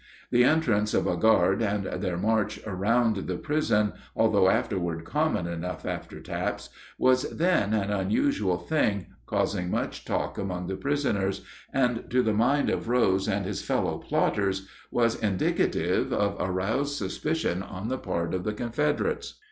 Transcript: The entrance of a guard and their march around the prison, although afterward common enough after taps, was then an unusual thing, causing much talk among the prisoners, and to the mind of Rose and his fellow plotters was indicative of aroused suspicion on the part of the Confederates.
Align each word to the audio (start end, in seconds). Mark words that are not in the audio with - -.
The 0.31 0.43
entrance 0.43 0.95
of 0.95 1.05
a 1.05 1.15
guard 1.15 1.61
and 1.61 1.85
their 2.01 2.17
march 2.17 2.59
around 2.65 3.17
the 3.27 3.37
prison, 3.37 3.93
although 4.15 4.49
afterward 4.49 5.05
common 5.05 5.45
enough 5.45 5.85
after 5.85 6.19
taps, 6.19 6.69
was 6.97 7.29
then 7.29 7.75
an 7.75 7.91
unusual 7.91 8.57
thing, 8.57 9.05
causing 9.27 9.69
much 9.69 10.03
talk 10.03 10.39
among 10.39 10.65
the 10.65 10.75
prisoners, 10.75 11.45
and 11.71 12.09
to 12.09 12.23
the 12.23 12.33
mind 12.33 12.71
of 12.71 12.89
Rose 12.89 13.27
and 13.27 13.45
his 13.45 13.61
fellow 13.61 13.99
plotters 13.99 14.67
was 14.89 15.21
indicative 15.21 16.11
of 16.11 16.35
aroused 16.39 16.97
suspicion 16.97 17.61
on 17.61 17.89
the 17.89 17.99
part 17.99 18.33
of 18.33 18.43
the 18.43 18.53
Confederates. 18.53 19.35